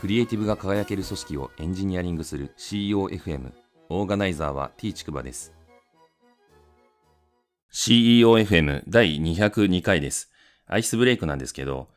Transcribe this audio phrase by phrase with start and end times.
[0.00, 3.52] クリエイティブが輝ける組織をエンジニアリングする CEOFM
[3.90, 5.52] オーガナイザーは T ちくばです。
[7.70, 10.32] CEOFM 第202回です。
[10.66, 11.88] アイスブレイクなんですけど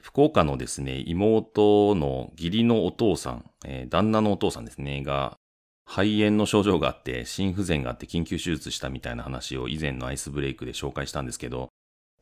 [0.00, 5.36] 福岡のですね妹の義理のお父さん、えー、旦那のお父さんですねが
[5.84, 11.70] 肺炎の症状があって心不全があって緊急手術したみたいな話を以前のアイスブレイクで紹介したんですけど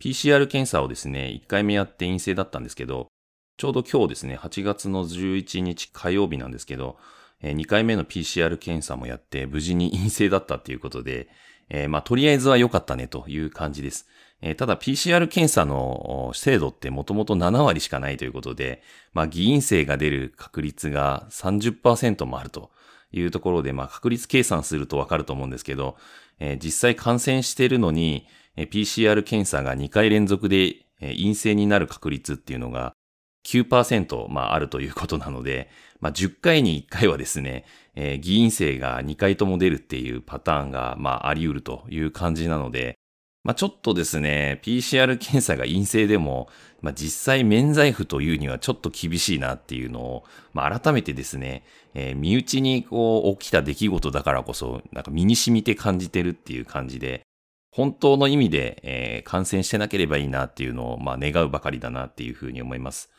[0.01, 3.09] PCR 検査をですね、1回目やって陰性だったんですけど、
[3.57, 6.99] ちょうど今日ですね、8月の11日火曜日なんですけど、
[7.41, 11.29] 2回目の PCR 検査もやって無事に陰性だったっていうことで、
[11.71, 14.07] えー、まあ、とりあえずは良かったねという感じです。
[14.43, 18.83] えー、ただ PCR 検査の精度ってもともと7割しかないということで、
[19.15, 22.71] まあ、偽陰性が出る確率が30%もあると
[23.11, 25.97] いうところで、まあ、確率計算するとわかると思うんですけど、
[26.41, 32.95] えー、実際感染してるのに、PCR 検査が2回連続で陰性になる確率っていうのが
[33.47, 42.99] 9%、まあ、あるということなので、まあ、10回に1回はですね、えー、議員生が2回とも出るっていうパターンが、まあ、あり得るという感じなので、
[43.45, 46.49] まあ、ちょっとですね、PCR 検査が陰性でも、
[46.81, 51.63] まあ、実際免罪符というにはちょっと厳しいなっていうのを、まあ、改めてですね、
[51.95, 57.26] えー、身内にこう起きた出来事だからこそ、なんか身に染みて感じてるっていう感じで、
[57.77, 63.11] 本当の意味で、えー、感染してなければいいなっていうのを、まあ、願うばかりだなっていうふうに思います。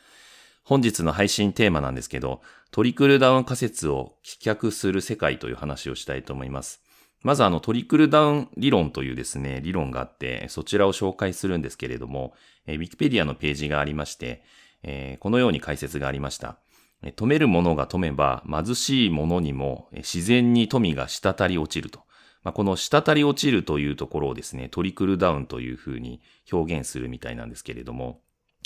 [0.64, 2.42] 本日の配信テーマなんですけど、
[2.72, 6.82] トリクルダウン仮説を棄却する世界という話をしたいと思います。
[7.22, 12.34] まずあのトリクルダウン理論というですね、理論があって、そちらを紹介するんですけれども、
[12.66, 14.42] えー、ウィキペディアのページがありまして、
[14.82, 16.58] えー、このように解説がありました。
[17.04, 22.07] 止める者が止めば貧しい者にも自然に富が滴り落ちると。
[22.48, 28.22] まあ、この滴り落ちるというところをですね、トリクルダウンというふうに表現するみたいなんですけれども、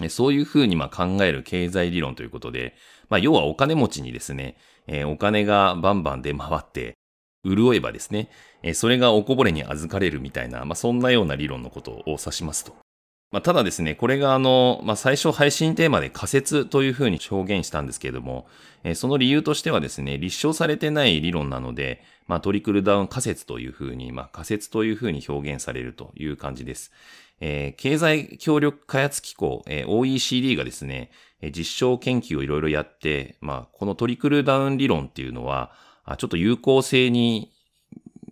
[0.09, 2.75] そういうふうにま考える経済理論ということで、
[3.09, 6.93] まあ、要はお金持ちにですね、え、お金がバンバン出回って、
[7.43, 8.29] 潤えばですね、
[8.75, 12.75] それがおこぼれに預かれるみたいな、まあ、そんなような理論のことを指しますと。
[13.31, 18.45] まあ、ただですね、これがあの、まあ、最初配信テーマで仮説というふうに表現したんですけれども、
[18.83, 26.91] えー、その理由としてはですね、立証されてない理論なので、まあ、トリクルダウン仮説というふうに、まあ、仮説というふうに表現されるという感じです。
[27.39, 31.09] えー、経済協力開発機構、えー、OECD がですね、
[31.55, 35.71] 実証研究をいろいろやって、まあ、このトリクルダウン理論っていうのは、
[36.17, 37.50] ちょっと有効性に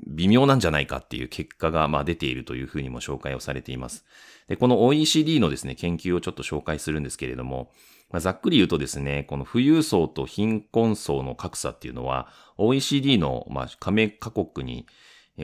[0.10, 4.06] 微妙なんじゃないかっていう結果が、まあ、出ているというふうにも紹介をされています。
[4.48, 7.72] で、この OECD のですね、研究をちょっと紹介するんですけれども、
[8.10, 12.28] まあ、ざっくり言うとですね、この富裕層と貧困層の格差っていうのは、
[12.58, 14.88] OECD の、まあ、加盟各国に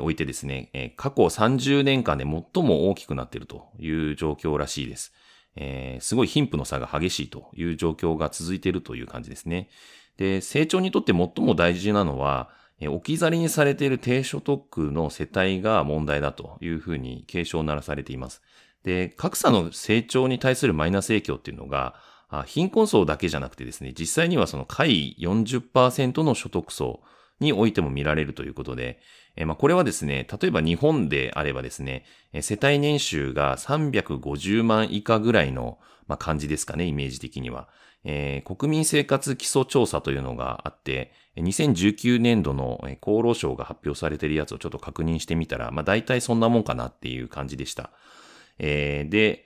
[0.01, 5.13] おいてですね、過去30年間で最も大きくなっているという状況らしいです。
[5.57, 9.69] えー、すごい貧富の差が激しいという状況が続いているという感じですね。
[10.17, 12.49] で、成長にとって最も大事なのは、
[12.81, 18.41] 置き去りにされている低所得の世帯が問題だというふうに警鐘を鳴らされています。
[18.83, 21.95] で、格差の成長に対するマイナス影響っていうのが、
[22.45, 27.01] 貧困層だけじゃなくてですね、実際にはその下位40%の所得層
[27.39, 28.99] においても見られるということで、
[29.45, 32.05] まあ、これはですね、例えば日本であればですね、
[32.41, 37.67] 世帯年収が350万以下ぐらいの、まあ、感じですかね、イメージ的には。
[38.05, 47.89] えー、国民生活基礎調査というのがあって、2019年度の厚労省が発表されているやつをちょっと確認してみたら、まあ大体そんなもんかなっていう感じでした。
[48.59, 49.45] えー、で、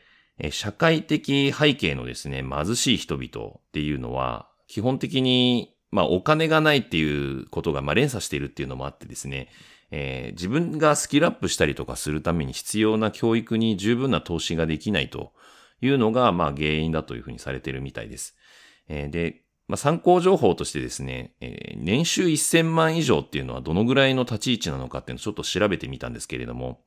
[0.52, 9.50] 社会的背景のですね、貧しい人々っていうのは、基本的に、まあお金がないっていうことが、まあ連鎖しているっていうのもあってですね、
[9.92, 15.34] えー、自分がスキルアップしたりとかするために必要な教育に十分な投資ができないと
[15.82, 18.36] いうのが、まあ原因だというふうにされているみたいです。
[18.88, 26.82] えー、で、まあ、参考情報としてですね、えー、年収1000万以上っていうのはどのぐらいの立ち位置なのかっていうのをちょっと調べてみたんですけれども、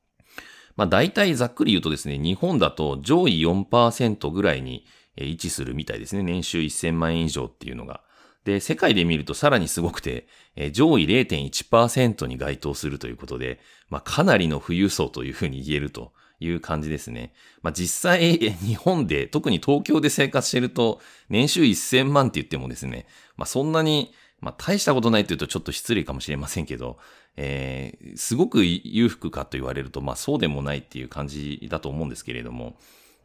[0.76, 4.84] まあ大体ざっくり言うとですね、日本だと上位4%ぐらいに
[5.16, 6.22] 位置するみたいですね。
[6.22, 8.02] 年収1000万円以上っていうのが。
[8.44, 10.26] で、世界で見るとさらにすごくて、
[10.72, 16.12] 上位0.1%に該当するということで、まあかなりの富裕層というふうに言えると
[16.44, 17.32] いう感じですね。
[17.62, 23.06] まあ、実際、日本で、特に東京で生活してると、年収1000万って言ってもですね、
[23.36, 26.98] まあ、そんなに、まあ、大したことないって言うとちょっと失礼かもしれませんけど、
[27.36, 32.76] えー、すごく裕福かと言われると、まあ、そうでもないっていう感じだと思うんですけれども、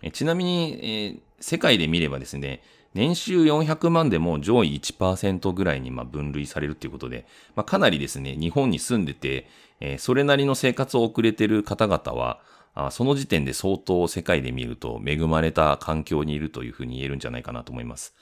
[0.01, 2.61] えちなみに、えー、世界で見ればですね、
[2.93, 9.47] 年収400万でも上位1%ぐらいにま分類されるということで、まあ、かなりですね、日本に住んでて、
[9.79, 12.39] えー、それなりの生活を送れてる方々は、
[12.79, 18.13] あその時点で相当世界で見ると恵まれた環境にいるというふうに言えるんじゃないかなと思います。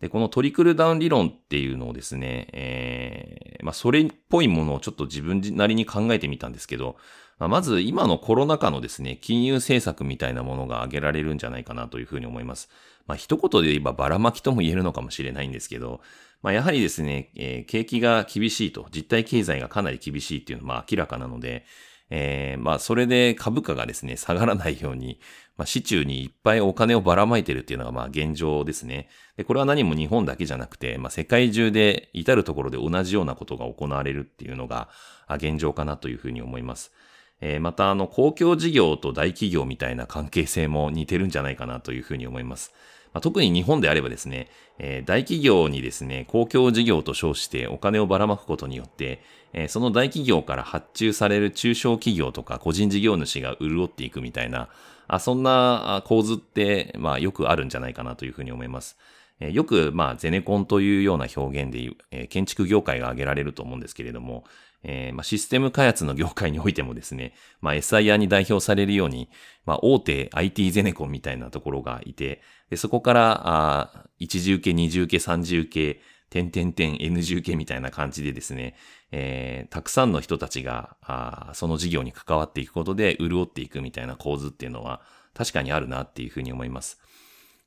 [0.00, 6.96] で、このトリクルダウン理論っていうのをですね、えー、まあ、それっぽいものをちょっと自分なりに考えてみたんですけど、
[7.38, 12.68] まあ、まず今のコロナ禍のですね、金融政策みたいなものが挙げられるんじゃないかなというふうに思います。
[13.06, 16.00] まあ、一言で言えばばらまきとも言えるのかもしれないんですけど、
[16.42, 21.64] まあ、やはりですね、えー、景気が厳しいと、実体経済がかなり厳しいっていうのは明らかなので、
[22.10, 25.18] えー、まあ、それで株価がですね、下がらないように、
[25.56, 29.08] まあ、市中にいっぱいお金をばらまいてるっていうのが、まあ、現状ですね。
[29.36, 34.88] で、これは何も日本だけじゃなくて、まあ、世界中で至るところで同じようなことが行われるっていうのが、
[35.28, 36.92] 現状かなというふうに思います。
[37.40, 42.72] えー、また、あの、公共事業と大企業みたいな関係性も似てるんじゃないかなというふうに思います。
[43.16, 49.22] まあ、特に日本であればですね、えー、大企業にですね、公共事業と称してお金をばらまくことによって、
[49.54, 54.68] えー、その大企業から発注される中小企業とか個人事業主が潤っていくみたいな、
[55.08, 58.98] あそんな構図って、まあよくあるんじゃないかなというふうに思います。
[59.40, 64.44] えー、よく、まあ、ゼネコンというような表現で、えー、建築業界が挙げられると思うんですけれども、
[64.88, 69.28] えー、まあ、システム開発の業界においてもですね、まあ、SIR に代表されるように、
[69.64, 72.40] まあ、大手 IT ゼネコンみたいなところがいて、
[72.70, 76.00] でそこから、あ一次受け、二次受け、三次受け、
[76.30, 78.76] 点点点 N 次受けみたいな感じでですね、
[79.10, 85.02] えー、たくさんの人たちが、あその事業に関わっていくことで潤っていくみたいな構図っていうのは
[85.34, 87.00] 確かにあるなっていうふうに思います。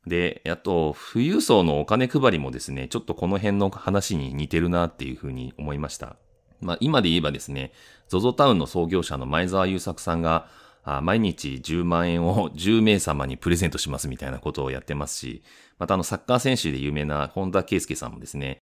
[0.07, 6.15] で、あと、富裕層のお金配りもですね、ちょっとこの辺の話に似てるなっていうふうに思いました。
[6.61, 7.71] まあ、今で言えばですね、
[8.09, 10.47] ZOZO タウンの創業者の前澤友作さんが、
[11.01, 15.44] 毎日10万円を10名様にプレゼントしますみたいなことをやってますし、
[15.77, 18.59] またあのサッカー選手で有名な本田圭介さんもですね、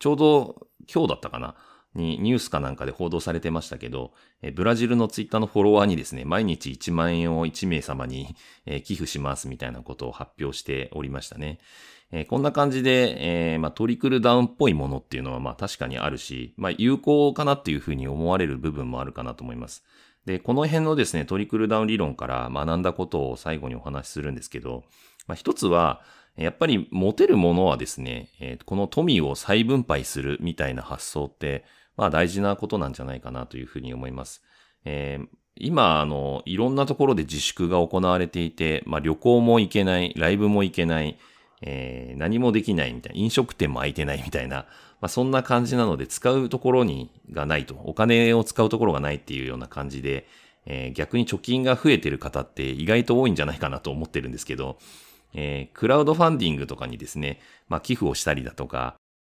[0.00, 1.54] ちょうど今日だったかな、
[1.94, 4.12] にニュースかなんかで報道されてましたけど、
[4.54, 8.36] ブラジルのツイッターのフォロワーにですね、毎日1万円を1名様に
[8.84, 11.58] 寄付しますみたいなことを発表しておりましたね。
[12.28, 19.84] こんな感じで、トリクルダウンっぽいものっていうのは確かにあるし、有効かなっていうふうに思われる部分もあるかなと思います。
[20.24, 24.84] で、この辺のですね、トリクルダウン理論から学んだことを最後にお話しするんですけど、
[25.34, 26.00] 一つは、
[26.38, 31.64] やっぱり持てるものはですね、えー、この富を再分配するみたいな発想って、
[31.96, 34.42] まあ大事なことなんじゃないかなというふうに思います。
[34.84, 35.26] えー、
[35.56, 41.18] 今、あの、いろんなところで自粛が行われていて、まあ旅行も行けない、ライブも行けない、
[41.60, 44.66] えー、何もできないみたいな、飲食店も空いてないみたいな、
[45.00, 50.28] まあそんな感じなので使うところにがないと、お金を使うところがないっていうような感じで、
[50.66, 54.78] えー、逆に貯金が増えてる方って意外と多いんじゃないかなと思ってるんですけど、
[55.34, 58.96] えー、クラウドファンディングとかにですね、まあ寄付をしたりだとか、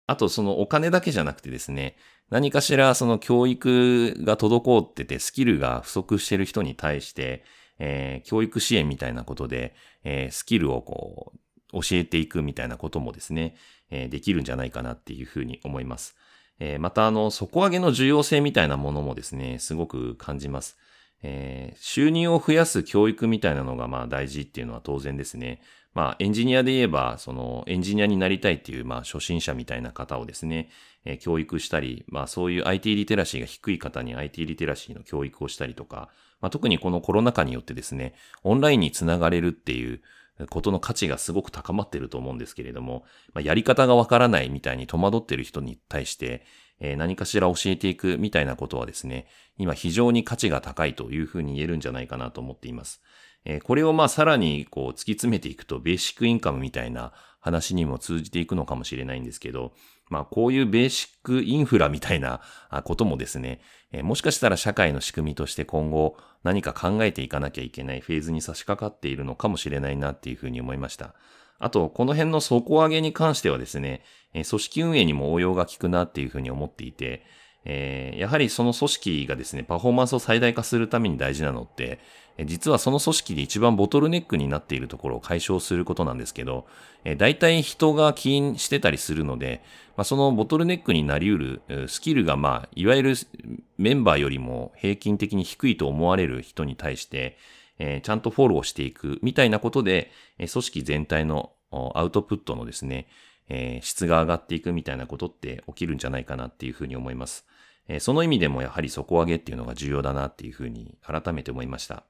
[0.08, 1.96] あとそのお金だけじゃなくてですね、
[2.30, 7.44] 何かしらその教育が滞っててスキルが不足してる人に対して、
[7.80, 11.40] えー、教育支援みたいなことで、えー、スキルをこう、
[11.72, 13.56] 教えていくみたいなこともですね、
[13.92, 16.16] えー、できるんじゃないかなっていうふうに思います。
[16.60, 20.78] えー、また、あの、底上げの重要性みたいなものもですね、すごく感じます。
[21.22, 25.62] えー、収入を増やす教育みたいなのがまあ大事っていうのは当然ですね。
[25.94, 30.70] まあエンジニアで言えば、そのエンジニアになりたいっていうまあ初心者みたいな方をですね、
[31.06, 36.10] えー、教育したり、まあそういう IT リテラシーが低い方に IT リテラシーの教育をしたりとか、
[36.42, 38.14] まあ特にこのコロナ禍によってですね、
[38.44, 40.02] オンラインにつながれるっていう
[40.48, 46.46] ことの価値がすごく高まってると思うんですけれども、まあ、やり方がわからないみたいに戸惑ってる人に対して、
[46.80, 53.02] えー、何かしら教えていくみたいなことはですね、今非常に価値が高いというふうに言えるんじゃないかなと思っています。
[53.46, 59.74] えー、これをまあさらにこう突き詰めていくとベーシックインカムみたいな話にも通じていくのかもしれないんですけど、
[60.10, 62.42] まあこういうベーシックインフラみたいな
[62.84, 71.14] こともですね、えー、もしかしたら社会の仕組みとして今後何か考えていかなきゃいけないフェーズに差し掛かっているのかもしれないなっていうふうに思いました。
[71.60, 74.02] あと、この辺の底上げに関してはですね、
[74.34, 77.24] 組織運営にも応用が効くなっていうふうに思っていて、
[77.66, 82.00] えー、やはりその組織がですね、パフォーマンスを最大化するために大事なのって、
[82.46, 86.68] 実はその組織で一番ボトルネックになっているところを解消することなんですけど、
[87.04, 89.62] えー、大体人が起因してたりするので、
[89.98, 93.16] まあ、そのボトルネックになり得るスキルが、まあ、いわゆる
[93.78, 97.38] メンバーよりも平均的に低いと思われる人に対して、
[97.80, 103.08] え、ちゃんとフォローしていくみたいなことで、え組織全体のアウトプットのですね、
[103.48, 107.46] え、質が上がっていくみたいなことって起きるんじゃないかなっていうふうに思います。
[107.88, 112.04] え、その意味でもやはり底上げっていうのが重要だなっていうふうに改めて思いました。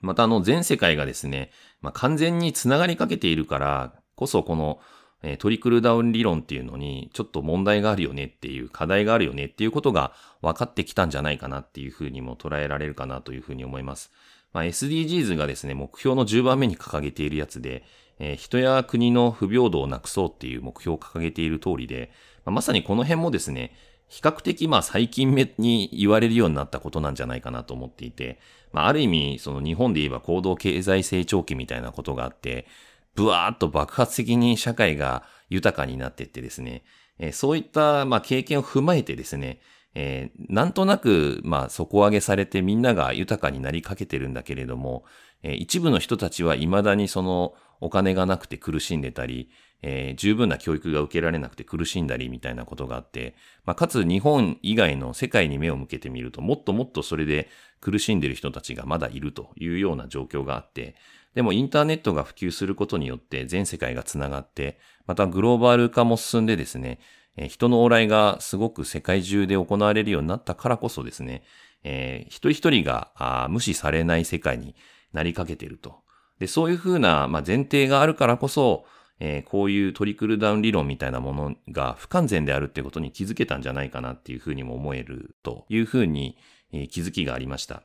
[0.00, 1.50] またあの全世界がですね、
[1.80, 4.80] まあ、完全に繋がりかけているからこそこの
[5.22, 14.10] えトリクルダウン理論っていうのにちょっと問題があるよねっていう課題があるよねっていうことが分かってきたんじゃないかなっていうふうにも捉えられるかなというふうに思います。
[14.52, 17.84] まあ、SDGs がですね、目標の10番目に掲げているやつで、
[18.18, 22.12] えー、人や国の不平等をなくそうっていう目標を掲げている通りで、
[22.44, 23.74] まさにこの辺もですね、
[24.08, 28.38] 比較的まあ最近目に言われるようになったことなんじゃないかなと思っていて、
[28.70, 32.66] まあある意味その日本で言えば行動経済成長期みたいなことがあって、
[33.14, 36.82] ブワーッと爆発的に社会が豊かになっていってですね、
[37.18, 39.60] えー、そういったまあ経験を踏まえてですね、
[39.94, 45.04] えー、なんとなく、まあ、底上げされてみんなが豊かになりかけてるんだけれども、
[45.42, 49.50] えー、一部の人たちは未だにそのお金がなくて苦しんでたり、
[49.82, 57.48] えー、十分な教育が受けられなくて苦しんだりみたいなことがあって、まあ、かつ日本以外の世界に目を向けてみると、もっともっとそれで
[57.80, 60.94] 苦しんでる人たちがまだいるというような状況があって、
[61.34, 67.00] でもインターネットが普及することによって全世界がつながって、またグローバル化も進んでですね、
[67.36, 71.42] えー、人の往来がすごく世界中で行われるようになったからこそですね、
[71.84, 74.74] えー、一人一人が無視されない世界に
[75.12, 76.00] なりかけていると。
[76.38, 78.84] で、そういうふうな、まあ、前提があるからこそ、
[79.20, 86.36] えー、こういうトリクルダウン理論みたいなものが不完全であるってことに気づけたんじゃないかなっていうふうにも思えるというふうに、
[86.72, 87.84] えー、気づきがありました。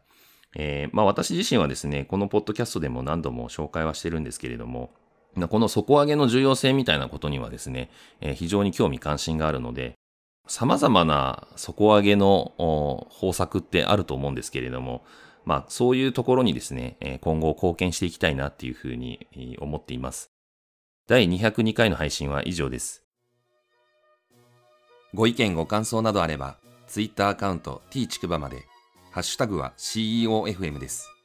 [0.55, 4.91] えー、まあ私自身はですね、このポッドキャストでも何度も紹介はしてるんですけれども、
[5.49, 9.93] この底上げの重要性みたいなことにはですね、えー、非常に興味関心があるので、
[10.47, 12.53] 様々な底上げの
[13.09, 15.03] 方策ってあると思うんですけれども、
[15.45, 20.31] まあそういうところにですね、今後貢献していきたいなっていうふうに思っています。
[21.07, 23.03] 第202回の配信は以上です。
[25.13, 28.65] ご意見ご感想などあれば、Twitter アカウント t ちくばまで、
[29.17, 31.16] ハッシュタグは CEOFM です。